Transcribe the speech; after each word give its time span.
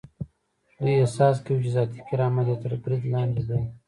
دوی 0.79 0.95
احساس 1.03 1.35
کوي 1.45 1.59
چې 1.65 1.71
ذاتي 1.75 1.99
کرامت 2.07 2.45
یې 2.51 2.57
تر 2.63 2.73
برید 2.83 3.03
لاندې 3.13 3.41
دی. 3.49 3.59